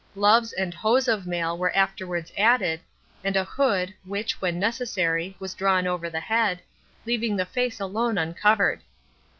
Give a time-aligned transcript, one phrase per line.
[0.15, 2.79] Gloves and hose of mail were afterwards added,
[3.23, 6.59] and a hood, which, when necessary, was drawn over the head,
[7.05, 8.81] leaving the face alone uncovered.